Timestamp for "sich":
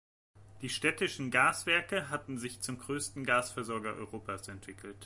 2.39-2.59